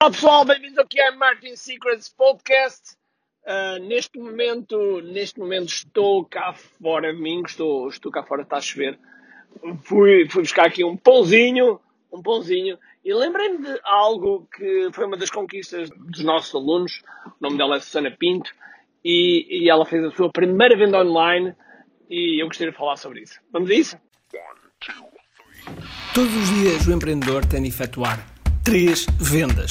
Olá 0.00 0.12
pessoal, 0.12 0.44
bem-vindos 0.44 0.78
aqui 0.78 1.00
ao 1.00 1.16
Martin 1.16 1.56
Secrets 1.56 2.08
Podcast. 2.08 2.94
Uh, 3.44 3.82
neste 3.88 4.16
momento, 4.16 5.00
neste 5.00 5.40
momento 5.40 5.70
estou 5.70 6.24
cá 6.24 6.54
fora 6.80 7.12
mim, 7.12 7.42
estou, 7.44 7.88
estou 7.88 8.12
cá 8.12 8.22
fora, 8.22 8.42
está 8.42 8.58
a 8.58 8.60
chover. 8.60 8.96
Fui, 9.82 10.28
fui 10.30 10.42
buscar 10.42 10.66
aqui 10.66 10.84
um 10.84 10.96
pãozinho, 10.96 11.80
um 12.12 12.22
pãozinho, 12.22 12.78
e 13.04 13.12
lembrei-me 13.12 13.58
de 13.58 13.80
algo 13.82 14.46
que 14.54 14.88
foi 14.92 15.04
uma 15.04 15.16
das 15.16 15.30
conquistas 15.30 15.90
dos 15.90 16.22
nossos 16.22 16.54
alunos. 16.54 17.02
O 17.26 17.32
nome 17.40 17.58
dela 17.58 17.74
é 17.74 17.80
Susana 17.80 18.12
Pinto, 18.12 18.52
e, 19.04 19.64
e 19.64 19.68
ela 19.68 19.84
fez 19.84 20.04
a 20.04 20.12
sua 20.12 20.30
primeira 20.30 20.76
venda 20.76 21.00
online, 21.00 21.56
e 22.08 22.40
eu 22.40 22.46
gostaria 22.46 22.70
de 22.70 22.78
falar 22.78 22.96
sobre 22.96 23.22
isso. 23.22 23.40
Vamos 23.50 23.68
a 23.68 23.74
isso? 23.74 23.98
Todos 26.14 26.34
os 26.36 26.48
dias 26.50 26.86
o 26.86 26.92
empreendedor 26.92 27.44
tem 27.44 27.62
de 27.62 27.68
efetuar 27.68 28.38
três 28.68 29.06
vendas: 29.18 29.70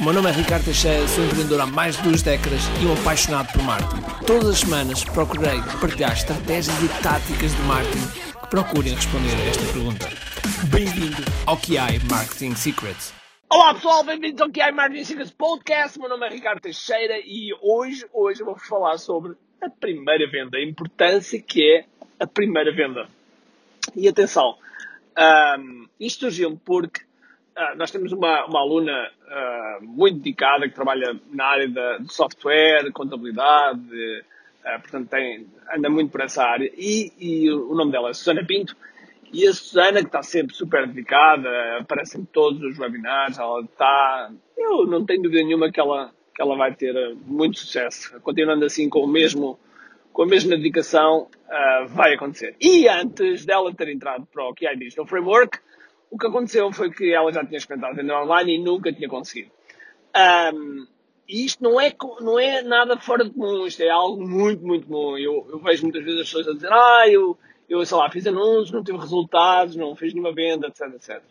O 0.00 0.04
meu 0.04 0.14
nome 0.14 0.30
é 0.30 0.32
Ricardo 0.32 0.64
Teixeira, 0.64 1.06
sou 1.06 1.22
empreendedor 1.22 1.60
há 1.60 1.66
mais 1.66 1.96
de 1.96 2.02
duas 2.02 2.22
décadas 2.22 2.62
e 2.82 2.86
um 2.86 2.94
apaixonado 2.94 3.52
por 3.52 3.62
marketing. 3.62 4.24
Todas 4.26 4.48
as 4.48 4.58
semanas 4.60 5.04
procurei 5.04 5.60
partilhar 5.80 6.12
estratégias 6.12 6.74
e 6.82 7.02
táticas 7.02 7.54
de 7.54 7.62
marketing 7.62 8.08
que 8.40 8.46
procurem 8.48 8.94
responder 8.94 9.34
a 9.36 9.44
esta 9.50 9.72
pergunta. 9.72 10.08
Bem-vindo 10.70 11.22
ao 11.46 11.58
QI 11.58 12.00
Marketing 12.10 12.54
Secrets. 12.54 13.12
Olá 13.50 13.74
pessoal, 13.74 14.02
bem-vindos 14.02 14.40
ao 14.40 14.50
QI 14.50 14.72
Marketing 14.72 15.04
Secrets 15.04 15.30
Podcast. 15.30 15.98
Meu 15.98 16.08
nome 16.08 16.26
é 16.26 16.30
Ricardo 16.30 16.60
Teixeira 16.60 17.18
e 17.22 17.50
hoje, 17.60 18.06
hoje 18.14 18.42
vou-vos 18.42 18.66
falar 18.66 18.96
sobre 18.96 19.34
a 19.60 19.68
primeira 19.68 20.28
venda, 20.30 20.56
a 20.56 20.64
importância 20.64 21.38
que 21.38 21.62
é 21.62 21.84
a 22.18 22.26
primeira 22.26 22.74
venda. 22.74 23.08
E 23.94 24.08
atenção, 24.08 24.56
um, 25.58 25.86
isto 26.00 26.20
surgiu 26.20 26.58
porque 26.64 27.02
nós 27.76 27.90
temos 27.90 28.12
uma, 28.12 28.46
uma 28.46 28.60
aluna 28.60 29.10
uh, 29.26 29.84
muito 29.84 30.18
dedicada 30.18 30.68
que 30.68 30.74
trabalha 30.74 31.16
na 31.30 31.44
área 31.44 31.68
de, 31.68 32.04
de 32.04 32.12
software, 32.12 32.90
contabilidade, 32.92 33.80
uh, 33.80 34.80
portanto 34.80 35.08
tem, 35.08 35.46
anda 35.74 35.90
muito 35.90 36.10
por 36.10 36.22
essa 36.22 36.44
área. 36.44 36.70
E, 36.76 37.12
e, 37.18 37.50
o 37.50 37.74
nome 37.74 37.92
dela 37.92 38.10
é 38.10 38.14
Susana 38.14 38.44
Pinto. 38.44 38.76
E 39.32 39.46
a 39.46 39.52
Susana, 39.52 40.00
que 40.00 40.06
está 40.06 40.22
sempre 40.22 40.54
super 40.54 40.86
dedicada, 40.86 41.78
aparece 41.78 42.18
em 42.18 42.24
todos 42.24 42.62
os 42.62 42.78
webinars, 42.78 43.38
ela 43.38 43.62
está. 43.62 44.30
Eu 44.56 44.86
não 44.86 45.04
tenho 45.06 45.22
dúvida 45.22 45.42
nenhuma 45.42 45.72
que 45.72 45.80
ela, 45.80 46.10
que 46.34 46.42
ela 46.42 46.54
vai 46.54 46.74
ter 46.74 46.94
muito 47.26 47.58
sucesso. 47.58 48.20
Continuando 48.20 48.64
assim 48.64 48.90
com 48.90 49.00
o 49.00 49.08
mesmo 49.08 49.58
com 50.12 50.24
a 50.24 50.26
mesma 50.26 50.56
dedicação, 50.56 51.26
uh, 51.46 51.86
vai 51.88 52.14
acontecer. 52.14 52.54
E 52.60 52.86
antes 52.86 53.46
dela 53.46 53.74
ter 53.74 53.88
entrado 53.88 54.26
para 54.30 54.44
o 54.46 54.54
QI 54.54 54.76
Digital 54.76 55.06
Framework, 55.06 55.58
o 56.12 56.18
que 56.18 56.26
aconteceu 56.26 56.70
foi 56.70 56.90
que 56.90 57.10
ela 57.10 57.32
já 57.32 57.42
tinha 57.42 57.56
experimentado 57.56 57.96
vender 57.96 58.12
online 58.12 58.56
e 58.56 58.62
nunca 58.62 58.92
tinha 58.92 59.08
conseguido. 59.08 59.50
Um, 60.54 60.86
e 61.26 61.46
isto 61.46 61.64
não 61.64 61.80
é, 61.80 61.90
não 62.20 62.38
é 62.38 62.60
nada 62.60 62.98
fora 62.98 63.24
de 63.24 63.30
comum, 63.30 63.66
isto 63.66 63.82
é 63.82 63.88
algo 63.88 64.22
muito, 64.22 64.62
muito 64.62 64.86
comum. 64.86 65.16
Eu, 65.16 65.48
eu 65.50 65.58
vejo 65.58 65.84
muitas 65.84 66.04
vezes 66.04 66.20
as 66.20 66.26
pessoas 66.26 66.48
a 66.48 66.52
dizer, 66.52 66.70
ah, 66.70 67.04
eu, 67.08 67.38
eu 67.66 67.82
sei 67.86 67.96
lá, 67.96 68.10
fiz 68.10 68.26
anúncios, 68.26 68.72
não 68.72 68.84
tive 68.84 68.98
resultados, 68.98 69.74
não 69.74 69.96
fiz 69.96 70.12
nenhuma 70.12 70.34
venda, 70.34 70.66
etc, 70.66 70.82
etc. 70.94 71.22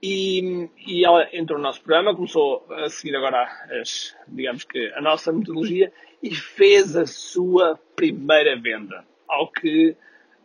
E, 0.00 0.70
e 0.86 1.04
ela 1.04 1.28
entrou 1.32 1.58
no 1.58 1.64
nosso 1.64 1.82
programa, 1.82 2.14
começou 2.14 2.64
a 2.70 2.88
seguir 2.88 3.16
agora, 3.16 3.48
as, 3.80 4.16
digamos 4.28 4.62
que, 4.62 4.92
a 4.94 5.00
nossa 5.00 5.32
metodologia 5.32 5.92
e 6.22 6.32
fez 6.32 6.94
a 6.94 7.04
sua 7.04 7.76
primeira 7.96 8.56
venda. 8.60 9.04
Ao 9.28 9.50
que, 9.50 9.96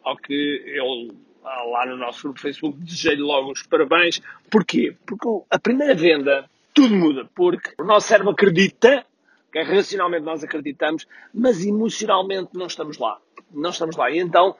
ao 0.03 0.17
que 0.17 0.63
eu 0.65 1.15
lá 1.43 1.85
no 1.85 1.97
nosso 1.97 2.23
grupo 2.23 2.39
Facebook, 2.39 2.77
desejei-lhe 2.79 3.21
logo 3.21 3.51
os 3.51 3.63
parabéns. 3.63 4.21
Porquê? 4.49 4.95
Porque 5.05 5.27
a 5.49 5.59
primeira 5.59 5.93
venda, 5.93 6.49
tudo 6.73 6.95
muda. 6.95 7.29
Porque 7.35 7.73
o 7.77 7.83
nosso 7.83 8.07
cérebro 8.07 8.31
acredita, 8.31 9.05
que 9.51 9.61
racionalmente 9.61 10.25
nós 10.25 10.43
acreditamos, 10.43 11.07
mas 11.33 11.65
emocionalmente 11.65 12.49
não 12.53 12.67
estamos 12.67 12.97
lá. 12.97 13.19
Não 13.51 13.69
estamos 13.69 13.95
lá. 13.95 14.09
E 14.09 14.19
então, 14.19 14.55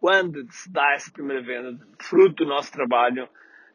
quando 0.00 0.46
se 0.50 0.70
dá 0.70 0.94
essa 0.94 1.10
primeira 1.10 1.42
venda, 1.42 1.78
fruto 1.98 2.44
do 2.44 2.48
nosso 2.48 2.72
trabalho, 2.72 3.28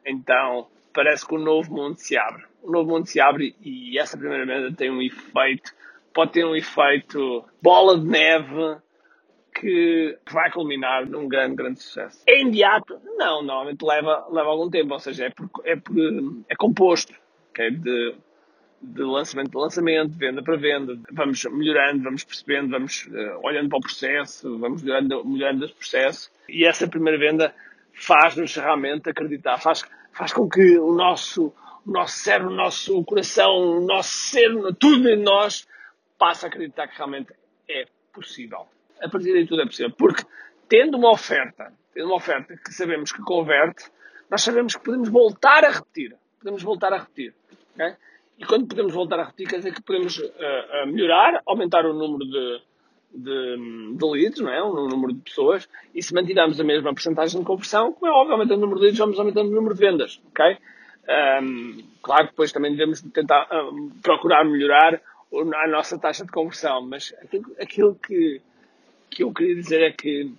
então 0.04 0.66
parece 0.92 1.26
que 1.26 1.34
o 1.34 1.38
novo 1.38 1.72
mundo 1.72 1.96
se 1.96 2.16
abre. 2.16 2.44
O 2.62 2.70
novo 2.70 2.90
mundo 2.90 3.06
se 3.06 3.20
abre 3.20 3.56
e 3.60 3.98
essa 3.98 4.16
primeira 4.16 4.44
venda 4.44 4.76
tem 4.76 4.90
um 4.90 5.00
efeito, 5.00 5.72
pode 6.12 6.32
ter 6.32 6.44
um 6.44 6.54
efeito 6.54 7.44
bola 7.60 7.98
de 7.98 8.06
neve 8.06 8.76
que 9.54 10.18
vai 10.30 10.50
culminar 10.50 11.06
num 11.06 11.28
grande, 11.28 11.56
grande 11.56 11.82
sucesso. 11.82 12.22
É 12.26 12.40
imediato? 12.40 13.00
Não, 13.16 13.42
normalmente 13.42 13.84
leva, 13.84 14.26
leva 14.30 14.48
algum 14.48 14.70
tempo, 14.70 14.92
ou 14.94 14.98
seja, 14.98 15.26
é, 15.26 15.30
por, 15.30 15.50
é, 15.64 15.76
por, 15.76 15.94
é 16.48 16.56
composto, 16.56 17.14
okay? 17.50 17.70
de, 17.70 18.14
de 18.80 19.02
lançamento 19.02 19.50
para 19.50 19.60
lançamento, 19.60 20.16
venda 20.16 20.42
para 20.42 20.56
venda. 20.56 20.98
Vamos 21.12 21.44
melhorando, 21.44 22.02
vamos 22.02 22.24
percebendo, 22.24 22.70
vamos 22.70 23.06
uh, 23.06 23.40
olhando 23.42 23.68
para 23.68 23.78
o 23.78 23.82
processo, 23.82 24.58
vamos 24.58 24.82
melhorando, 24.82 25.24
melhorando 25.24 25.64
esse 25.64 25.74
processo. 25.74 26.30
E 26.48 26.66
essa 26.66 26.88
primeira 26.88 27.18
venda 27.18 27.54
faz-nos 27.92 28.54
realmente 28.56 29.10
acreditar, 29.10 29.58
faz, 29.58 29.84
faz 30.12 30.32
com 30.32 30.48
que 30.48 30.78
o 30.78 30.92
nosso, 30.94 31.52
o 31.86 31.90
nosso 31.90 32.18
cérebro, 32.18 32.52
o 32.52 32.56
nosso 32.56 33.04
coração, 33.04 33.78
o 33.78 33.80
nosso 33.86 34.10
ser, 34.10 34.50
tudo 34.78 35.08
em 35.08 35.22
nós 35.22 35.68
passe 36.18 36.44
a 36.44 36.48
acreditar 36.48 36.88
que 36.88 36.96
realmente 36.96 37.32
é 37.68 37.84
possível 38.12 38.66
a 39.02 39.08
partir 39.08 39.32
daí 39.32 39.46
tudo 39.46 39.62
é 39.62 39.66
possível. 39.66 39.92
Porque 39.96 40.22
tendo 40.68 40.96
uma 40.96 41.10
oferta, 41.10 41.72
tendo 41.92 42.06
uma 42.06 42.16
oferta 42.16 42.56
que 42.56 42.72
sabemos 42.72 43.12
que 43.12 43.22
converte, 43.22 43.84
nós 44.30 44.42
sabemos 44.42 44.74
que 44.74 44.84
podemos 44.84 45.08
voltar 45.08 45.64
a 45.64 45.70
repetir. 45.70 46.16
Podemos 46.38 46.62
voltar 46.62 46.92
a 46.92 46.98
repetir. 46.98 47.34
Okay? 47.74 47.94
E 48.38 48.44
quando 48.44 48.66
podemos 48.66 48.94
voltar 48.94 49.20
a 49.20 49.24
repetir, 49.24 49.48
quer 49.48 49.56
dizer 49.58 49.74
que 49.74 49.82
podemos 49.82 50.18
uh, 50.18 50.86
melhorar, 50.86 51.42
aumentar 51.46 51.84
o 51.84 51.92
número 51.92 52.24
de, 52.24 52.62
de, 53.12 53.96
de, 53.96 54.04
leads, 54.04 54.40
não 54.40 54.50
é? 54.50 54.62
o 54.62 54.88
número 54.88 55.12
de 55.12 55.20
pessoas, 55.20 55.68
e 55.94 56.02
se 56.02 56.14
mantivermos 56.14 56.58
a 56.58 56.64
mesma 56.64 56.94
porcentagem 56.94 57.40
de 57.40 57.46
conversão, 57.46 57.92
como 57.92 58.10
é 58.10 58.14
óbvio, 58.14 58.32
aumentando 58.32 58.58
o 58.58 58.60
número 58.62 58.80
de 58.80 58.86
leads, 58.86 58.98
vamos 58.98 59.18
aumentando 59.18 59.50
o 59.50 59.54
número 59.54 59.74
de 59.74 59.80
vendas. 59.80 60.20
Okay? 60.30 60.56
Um, 61.42 61.82
claro 62.00 62.24
que 62.24 62.30
depois 62.30 62.52
também 62.52 62.72
devemos 62.72 63.02
tentar 63.02 63.48
um, 63.52 63.90
procurar 64.02 64.44
melhorar 64.44 65.00
a 65.34 65.68
nossa 65.68 65.98
taxa 65.98 66.24
de 66.24 66.30
conversão, 66.30 66.82
mas 66.82 67.14
aquilo, 67.22 67.56
aquilo 67.60 67.94
que 67.94 68.40
que 69.14 69.22
eu 69.22 69.32
queria 69.32 69.54
dizer 69.54 69.82
é 69.82 69.92
que 69.92 70.32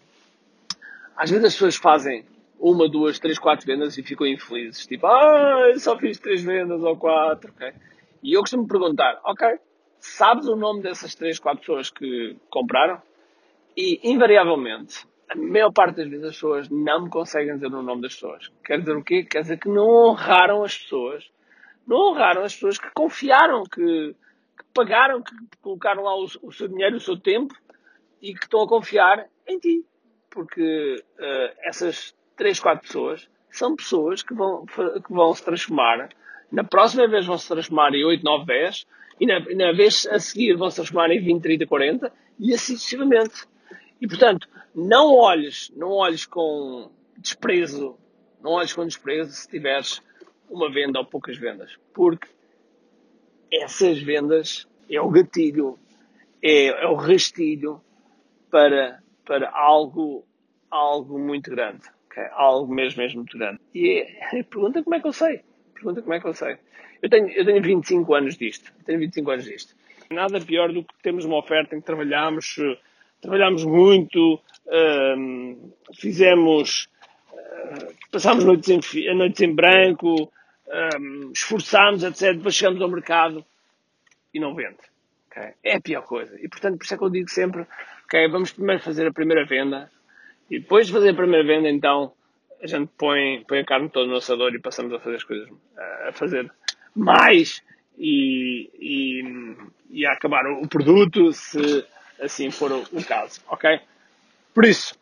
às 1.16 1.30
vezes 1.30 1.46
as 1.46 1.54
pessoas 1.54 1.76
fazem 1.76 2.26
uma, 2.60 2.90
duas, 2.90 3.20
três, 3.20 3.38
quatro 3.38 3.66
vendas 3.66 3.98
e 3.98 4.04
ficam 4.04 4.26
infelizes. 4.26 4.88
Tipo, 4.88 5.08
ah, 5.08 5.70
eu 5.72 5.80
só 5.80 5.98
fiz 5.98 6.18
três 6.18 6.44
vendas 6.44 6.82
ou 6.82 6.98
quatro? 6.98 7.54
E 8.24 8.34
eu 8.34 8.42
costumo 8.42 8.68
perguntar, 8.68 9.20
ok, 9.26 9.60
sabes 10.00 10.48
o 10.48 10.56
nome 10.56 10.82
dessas 10.82 11.14
três, 11.14 11.40
quatro 11.40 11.60
pessoas 11.60 11.90
que 11.90 12.36
compraram? 12.50 13.02
E, 13.76 14.00
invariavelmente, 14.04 15.06
a 15.30 15.36
maior 15.36 15.72
parte 15.72 15.98
das 15.98 16.08
vezes 16.08 16.26
as 16.26 16.36
pessoas 16.36 16.70
não 16.70 17.04
me 17.04 17.10
conseguem 17.10 17.56
dizer 17.56 17.68
o 17.68 17.82
nome 17.82 18.02
das 18.02 18.14
pessoas. 18.14 18.50
Quer 18.64 18.80
dizer 18.80 18.96
o 18.96 19.04
quê? 19.04 19.24
Quer 19.24 19.42
dizer 19.42 19.60
que 19.60 19.68
não 19.68 19.88
honraram 19.88 20.64
as 20.64 20.78
pessoas. 20.78 21.30
Não 21.86 22.12
honraram 22.12 22.44
as 22.44 22.54
pessoas 22.54 22.78
que 22.78 22.90
confiaram, 22.94 23.64
que, 23.64 24.16
que 24.58 24.64
pagaram, 24.74 25.22
que 25.22 25.34
colocaram 25.62 26.04
lá 26.04 26.16
o, 26.16 26.26
o 26.44 26.52
seu 26.52 26.68
dinheiro, 26.68 26.96
o 26.96 27.02
seu 27.02 27.20
tempo 27.20 27.54
e 28.24 28.34
que 28.34 28.46
estão 28.46 28.62
a 28.62 28.68
confiar 28.68 29.28
em 29.46 29.60
ti. 29.60 29.86
Porque 30.30 30.96
uh, 31.20 31.58
essas 31.60 32.16
3, 32.38 32.58
4 32.58 32.88
pessoas 32.88 33.30
são 33.52 33.76
pessoas 33.76 34.24
que 34.24 34.34
vão, 34.34 34.66
que 34.66 35.14
vão 35.14 35.34
se 35.36 35.44
transformar. 35.44 36.10
Na 36.50 36.64
próxima 36.64 37.06
vez 37.08 37.26
vão 37.26 37.38
se 37.38 37.48
transformar 37.50 37.94
em 37.94 38.06
8, 38.06 38.24
9, 38.24 38.46
10. 38.46 38.88
E 39.20 39.26
na, 39.28 39.40
na 39.40 39.72
vez 39.74 40.08
a 40.08 40.18
seguir 40.20 40.56
vão 40.56 40.70
se 40.70 40.78
transformar 40.78 41.12
em 41.12 41.22
20, 41.22 41.42
30, 41.42 41.68
40. 41.68 42.14
E 42.40 42.54
assim 42.54 42.76
sucessivamente. 42.76 43.46
E 44.00 44.08
portanto, 44.08 44.48
não 44.74 45.14
olhes, 45.14 45.70
não 45.76 45.90
olhes 45.90 46.26
com 46.26 46.90
desprezo, 47.18 47.98
não 48.42 48.52
olhes 48.52 48.74
com 48.74 48.86
desprezo 48.86 49.34
se 49.34 49.48
tiveres 49.48 50.02
uma 50.50 50.72
venda 50.72 50.98
ou 50.98 51.06
poucas 51.06 51.38
vendas. 51.38 51.78
Porque 51.94 52.28
essas 53.52 54.02
vendas 54.02 54.68
é 54.90 55.00
o 55.00 55.10
gatilho, 55.10 55.78
é, 56.42 56.68
é 56.68 56.88
o 56.88 56.96
rastilho 56.96 57.82
para, 58.54 59.00
para 59.26 59.50
algo, 59.50 60.24
algo 60.70 61.18
muito 61.18 61.50
grande. 61.50 61.82
Okay? 62.06 62.26
Algo 62.34 62.72
mesmo, 62.72 63.02
mesmo 63.02 63.22
muito 63.22 63.36
grande. 63.36 63.60
E 63.74 64.06
pergunta 64.48 64.84
como 64.84 64.96
é 64.96 65.00
que 65.00 65.08
eu 65.08 65.14
sei. 65.14 65.42
Pergunta 65.74 66.04
como 66.04 66.14
é 66.14 66.20
que 66.20 66.28
eu 66.28 66.36
sei. 66.36 66.58
Eu 67.02 67.10
tenho, 67.10 67.30
eu 67.30 67.44
tenho 67.44 67.64
25 67.64 68.14
anos 68.14 68.38
disto. 68.38 68.72
Eu 68.78 68.86
tenho 68.86 69.00
25 69.00 69.32
anos 69.32 69.46
disto. 69.46 69.76
Nada 70.12 70.40
pior 70.40 70.72
do 70.72 70.84
que 70.84 70.94
termos 71.02 71.26
uma 71.26 71.40
oferta 71.40 71.76
em 71.76 71.80
que 71.80 71.86
trabalhamos, 71.86 72.56
trabalhamos 73.20 73.66
muito, 73.66 74.40
um, 75.18 75.72
fizemos, 75.96 76.88
uh, 77.32 77.94
passámos 78.12 78.44
noites 78.44 78.70
em, 78.70 79.16
noites 79.16 79.42
em 79.42 79.52
branco, 79.52 80.32
um, 81.02 81.32
esforçámos, 81.32 82.04
etc. 82.04 82.38
Depois 82.38 82.54
chegamos 82.54 82.80
ao 82.84 82.88
mercado 82.88 83.44
e 84.32 84.40
não 84.40 84.54
vende. 84.54 84.78
Okay? 85.32 85.54
É 85.64 85.78
a 85.78 85.82
pior 85.82 86.04
coisa. 86.04 86.40
E 86.40 86.48
portanto, 86.48 86.78
por 86.78 86.84
isso 86.84 86.94
é 86.94 86.98
que 86.98 87.04
eu 87.04 87.10
digo 87.10 87.30
sempre, 87.32 87.66
ok, 88.14 88.28
vamos 88.30 88.52
primeiro 88.52 88.80
fazer 88.80 89.08
a 89.08 89.12
primeira 89.12 89.44
venda 89.44 89.90
e 90.50 90.60
depois 90.60 90.86
de 90.86 90.94
fazer 90.94 91.10
a 91.10 91.16
primeira 91.16 91.44
venda, 91.44 91.68
então, 91.68 92.14
a 92.62 92.68
gente 92.68 92.92
põe, 92.96 93.44
põe 93.48 93.60
a 93.60 93.66
carne 93.66 93.90
toda 93.90 94.06
no 94.06 94.18
assador 94.18 94.54
e 94.54 94.62
passamos 94.62 94.94
a 94.94 95.00
fazer 95.00 95.16
as 95.16 95.24
coisas, 95.24 95.50
a 96.08 96.12
fazer 96.12 96.52
mais 96.96 97.64
e, 97.98 98.70
e, 98.80 99.58
e 99.90 100.06
a 100.06 100.14
acabar 100.14 100.46
o 100.46 100.68
produto, 100.68 101.34
se 101.34 101.84
assim 102.22 102.52
for 102.52 102.72
o, 102.72 102.84
o 102.94 103.04
caso, 103.04 103.42
ok? 103.48 103.80
Por 104.54 104.66
isso, 104.66 104.94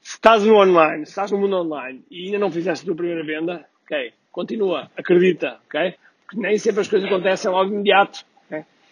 se 0.00 0.14
estás 0.14 0.44
no 0.44 0.54
online, 0.54 1.04
se 1.04 1.10
estás 1.10 1.32
no 1.32 1.38
mundo 1.38 1.56
online 1.56 2.04
e 2.08 2.26
ainda 2.26 2.38
não 2.38 2.50
fizeste 2.52 2.84
a 2.84 2.86
tua 2.86 2.96
primeira 2.96 3.24
venda, 3.24 3.66
ok, 3.82 4.12
continua, 4.30 4.88
acredita, 4.96 5.58
ok? 5.66 5.96
Porque 6.26 6.40
nem 6.40 6.56
sempre 6.58 6.82
as 6.82 6.88
coisas 6.88 7.08
acontecem 7.08 7.50
logo 7.50 7.70
de 7.70 7.74
imediato. 7.74 8.24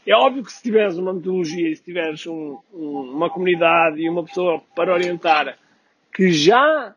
É 0.07 0.15
óbvio 0.15 0.45
que 0.45 0.53
se 0.53 0.63
tiveres 0.63 0.99
uma 0.99 1.15
metodologia 1.15 1.71
e 1.71 1.77
se 1.77 1.83
tiveres 1.83 2.27
um, 2.27 2.59
um, 2.73 3.13
uma 3.15 3.31
comunidade 3.31 4.01
e 4.01 4.09
uma 4.09 4.25
pessoa 4.25 4.61
para 4.75 4.93
orientar 4.93 5.59
que 6.15 6.31
já, 6.31 6.95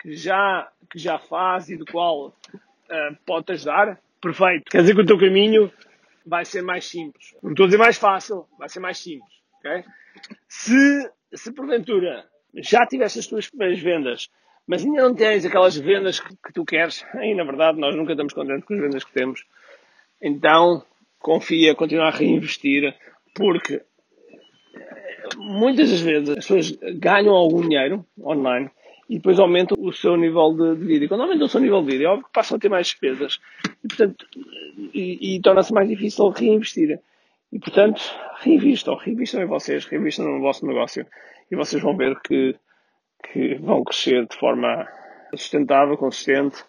que 0.00 0.14
já, 0.16 0.70
que 0.90 0.98
já 0.98 1.18
faz 1.18 1.70
e 1.70 1.76
do 1.76 1.86
qual 1.86 2.28
uh, 2.28 3.16
pode 3.24 3.52
ajudar, 3.52 3.98
perfeito. 4.20 4.64
Quer 4.70 4.80
dizer 4.80 4.94
que 4.94 5.00
o 5.02 5.06
teu 5.06 5.18
caminho 5.18 5.72
vai 6.26 6.44
ser 6.44 6.62
mais 6.62 6.84
simples. 6.84 7.34
Não 7.42 7.52
estou 7.52 7.64
a 7.64 7.66
dizer 7.68 7.78
mais 7.78 7.96
fácil, 7.96 8.46
vai 8.58 8.68
ser 8.68 8.80
mais 8.80 8.98
simples. 8.98 9.32
Okay? 9.60 9.84
Se, 10.48 11.10
se 11.32 11.52
porventura 11.52 12.24
já 12.54 12.86
tiveste 12.86 13.20
as 13.20 13.26
tuas 13.26 13.48
primeiras 13.48 13.80
vendas, 13.80 14.28
mas 14.66 14.84
ainda 14.84 15.02
não 15.02 15.14
tens 15.14 15.44
aquelas 15.44 15.76
vendas 15.76 16.20
que, 16.20 16.36
que 16.36 16.52
tu 16.52 16.64
queres, 16.64 17.04
aí 17.14 17.34
na 17.34 17.44
verdade 17.44 17.78
nós 17.78 17.94
nunca 17.94 18.12
estamos 18.12 18.32
contentes 18.32 18.64
com 18.64 18.74
as 18.74 18.80
vendas 18.80 19.04
que 19.04 19.12
temos, 19.12 19.44
então 20.20 20.84
confia, 21.22 21.74
continua 21.74 22.08
a 22.08 22.10
reinvestir, 22.10 22.94
porque 23.34 23.80
eh, 24.74 25.28
muitas 25.36 25.90
das 25.90 26.00
vezes 26.00 26.28
as 26.30 26.36
pessoas 26.36 26.70
ganham 26.98 27.34
algum 27.34 27.62
dinheiro 27.62 28.04
online 28.20 28.70
e 29.08 29.16
depois 29.16 29.38
aumentam 29.38 29.76
o 29.78 29.92
seu 29.92 30.16
nível 30.16 30.52
de, 30.54 30.76
de 30.76 30.84
vida. 30.84 31.04
E 31.04 31.08
quando 31.08 31.22
aumentam 31.22 31.46
o 31.46 31.48
seu 31.48 31.60
nível 31.60 31.82
de 31.82 31.92
vida, 31.92 32.04
é 32.04 32.06
óbvio 32.08 32.26
que 32.26 32.32
passam 32.32 32.56
a 32.56 32.60
ter 32.60 32.68
mais 32.68 32.88
despesas 32.88 33.38
e, 33.84 33.88
portanto, 33.88 34.26
e, 34.92 35.36
e 35.36 35.40
torna-se 35.40 35.72
mais 35.72 35.88
difícil 35.88 36.28
reinvestir. 36.28 37.00
E, 37.52 37.58
portanto, 37.58 38.00
reinvistam, 38.40 38.96
reinvistam 38.96 39.42
em 39.42 39.46
vocês, 39.46 39.84
reinvistam 39.84 40.26
no 40.26 40.40
vosso 40.40 40.66
negócio 40.66 41.06
e 41.50 41.56
vocês 41.56 41.82
vão 41.82 41.96
ver 41.96 42.18
que, 42.20 42.56
que 43.30 43.56
vão 43.56 43.84
crescer 43.84 44.26
de 44.26 44.36
forma 44.36 44.88
sustentável, 45.34 45.96
consistente 45.98 46.64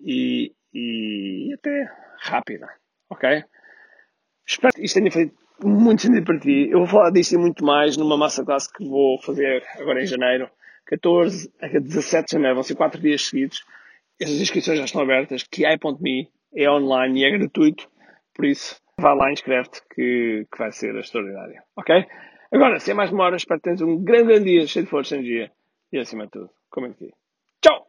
e, 0.00 0.52
e 0.72 1.52
até 1.54 1.90
rápida. 2.20 2.68
Ok? 3.10 3.44
Espero 4.46 4.74
que 4.74 4.84
isto 4.84 4.98
tenha 4.98 5.10
feito 5.10 5.34
muito 5.64 6.02
sentido 6.02 6.24
para 6.24 6.38
ti. 6.38 6.68
Eu 6.70 6.78
vou 6.78 6.86
falar 6.86 7.10
disto 7.10 7.32
e 7.32 7.38
muito 7.38 7.64
mais 7.64 7.96
numa 7.96 8.16
masterclass 8.16 8.66
que 8.66 8.84
vou 8.84 9.20
fazer 9.22 9.62
agora 9.78 10.02
em 10.02 10.06
janeiro. 10.06 10.50
14 10.86 11.52
a 11.60 11.68
17 11.68 12.26
de 12.26 12.32
janeiro, 12.32 12.56
vão 12.56 12.62
ser 12.62 12.74
4 12.74 13.00
dias 13.00 13.26
seguidos. 13.26 13.64
Essas 14.20 14.40
inscrições 14.40 14.78
já 14.78 14.84
estão 14.84 15.02
abertas. 15.02 15.44
QI.me 15.44 16.28
é 16.54 16.70
online 16.70 17.20
e 17.20 17.24
é 17.24 17.30
gratuito. 17.30 17.88
Por 18.34 18.44
isso, 18.44 18.76
vá 18.98 19.14
lá 19.14 19.30
e 19.30 19.32
inscreve-te 19.32 19.80
que, 19.94 20.46
que 20.50 20.58
vai 20.58 20.72
ser 20.72 20.94
extraordinário. 20.96 21.62
Ok? 21.76 22.04
Agora, 22.52 22.78
sem 22.80 22.94
mais 22.94 23.10
demora, 23.10 23.36
espero 23.36 23.60
que 23.60 23.64
tenhas 23.64 23.80
um 23.80 24.02
grande, 24.02 24.26
grande 24.26 24.44
dia, 24.44 24.66
cheio 24.66 24.84
de 24.84 24.90
força, 24.90 25.14
energia 25.14 25.50
e 25.90 25.98
acima 25.98 26.24
de 26.24 26.32
tudo, 26.32 26.50
é 26.76 26.88
que 26.90 27.10
Tchau! 27.62 27.80